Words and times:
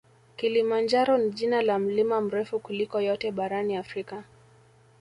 Kilimanjaro 0.35 1.17
ni 1.17 1.31
jina 1.31 1.61
la 1.61 1.79
mlima 1.79 2.21
mrefu 2.21 2.59
kuliko 2.59 3.01
yote 3.01 3.31
barani 3.31 3.75
Afrika 3.75 4.23